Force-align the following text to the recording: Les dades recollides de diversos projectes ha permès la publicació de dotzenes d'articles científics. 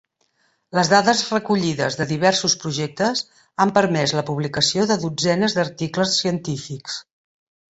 Les 0.77 0.87
dades 0.93 1.19
recollides 1.33 1.97
de 1.99 2.07
diversos 2.13 2.55
projectes 2.63 3.21
ha 3.59 3.67
permès 3.77 4.15
la 4.21 4.25
publicació 4.31 4.89
de 4.93 4.99
dotzenes 5.05 5.57
d'articles 5.59 6.17
científics. 6.25 6.99